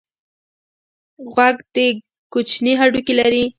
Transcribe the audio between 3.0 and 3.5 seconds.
لري.